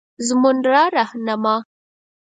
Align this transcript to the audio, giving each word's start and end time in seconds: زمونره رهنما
زمونره 0.27 0.83
رهنما 0.95 1.55